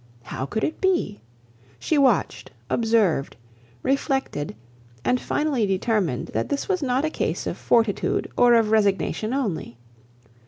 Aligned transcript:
How 0.23 0.47
could 0.47 0.63
it 0.63 0.81
be? 0.81 1.21
She 1.77 1.95
watched, 1.95 2.49
observed, 2.71 3.37
reflected, 3.83 4.55
and 5.05 5.21
finally 5.21 5.67
determined 5.67 6.29
that 6.29 6.49
this 6.49 6.67
was 6.67 6.81
not 6.81 7.05
a 7.05 7.09
case 7.11 7.45
of 7.45 7.55
fortitude 7.55 8.27
or 8.35 8.55
of 8.55 8.71
resignation 8.71 9.31
only. 9.31 9.77